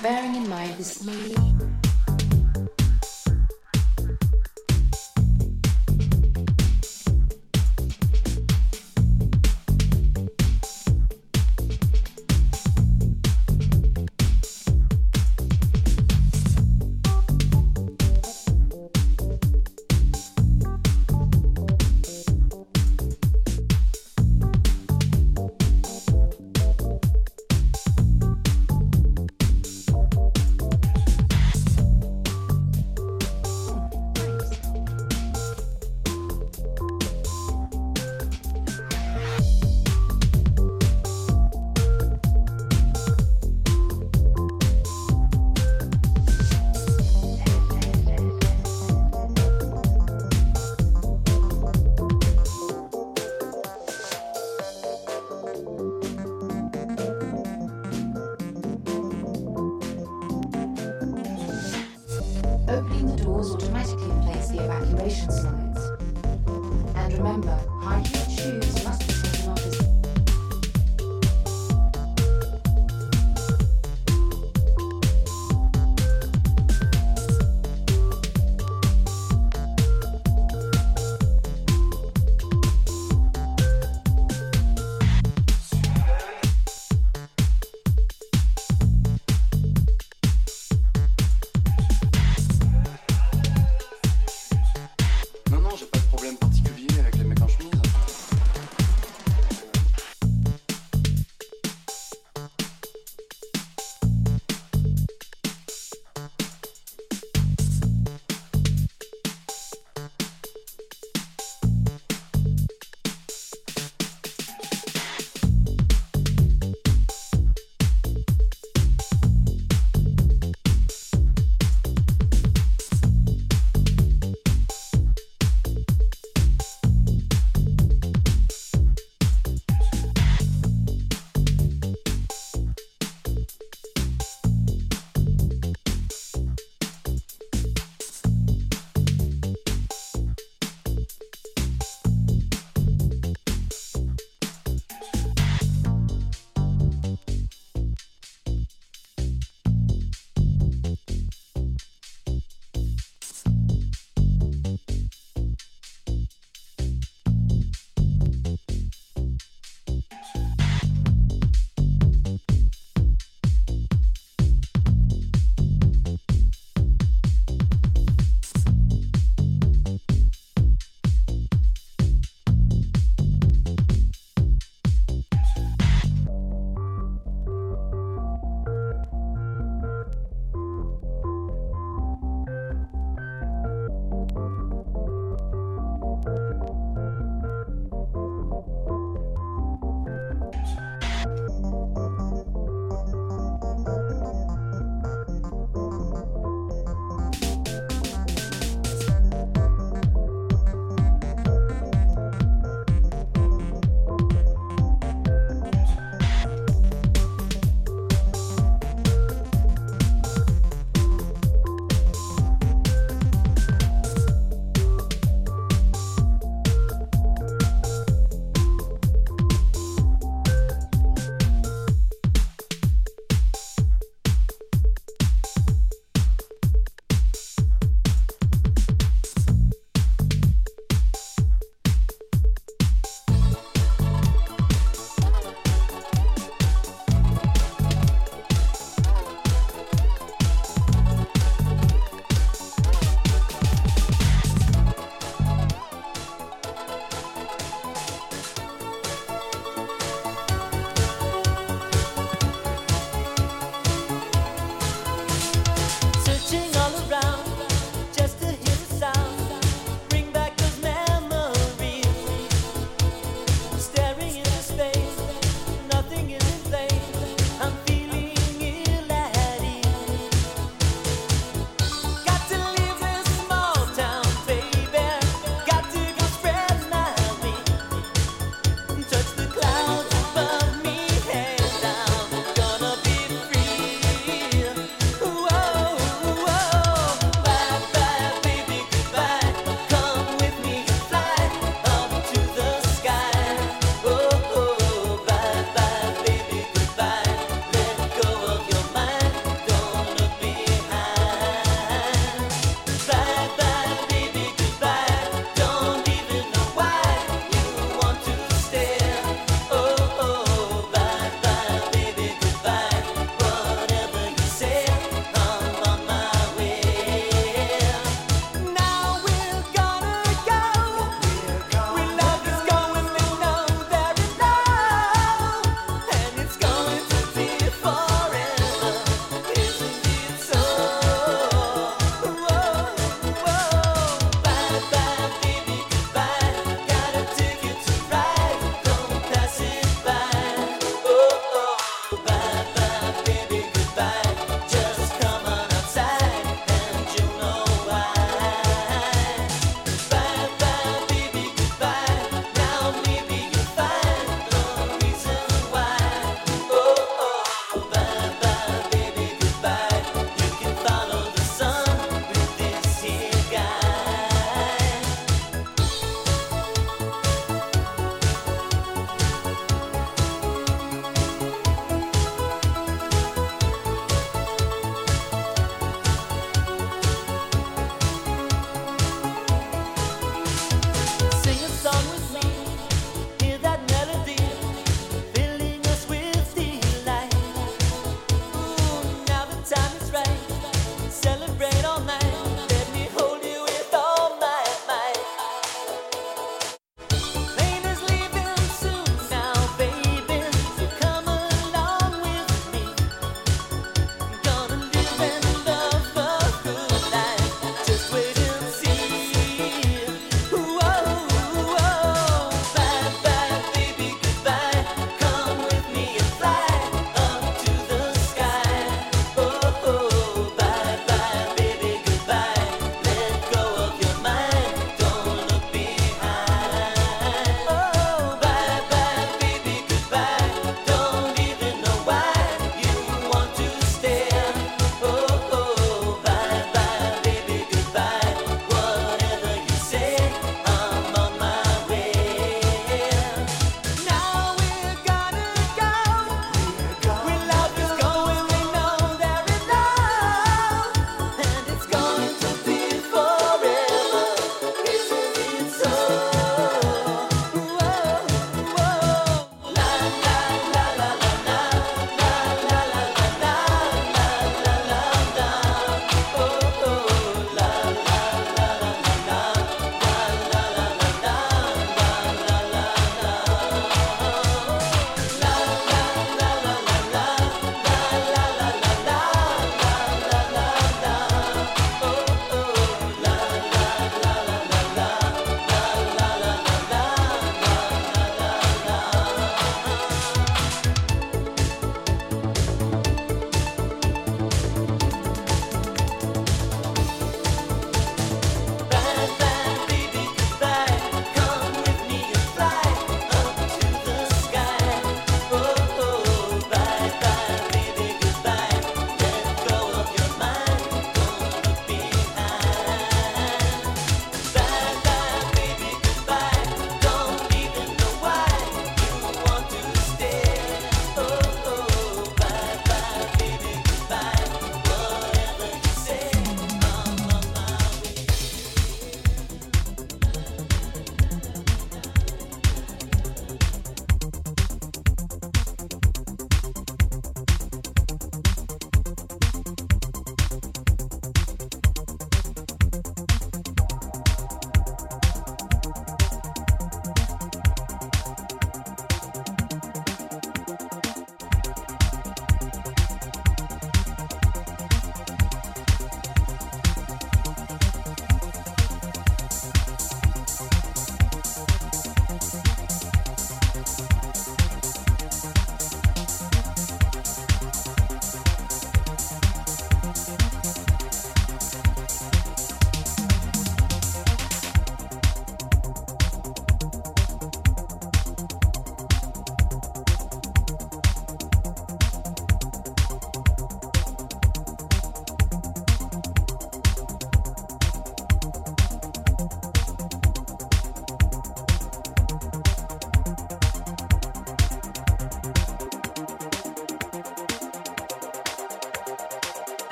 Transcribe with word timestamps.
bearing 0.00 0.36
in 0.36 0.48
mind 0.48 0.78
this 0.78 1.02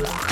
Yeah. 0.00 0.29